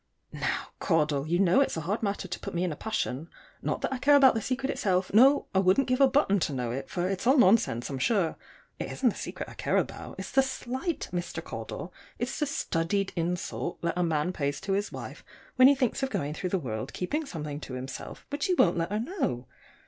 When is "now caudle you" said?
0.33-1.37